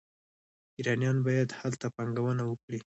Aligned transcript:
ایرانیان 0.77 1.17
باید 1.27 1.49
هلته 1.59 1.85
پانګونه 1.95 2.43
وکړي. 2.45 2.79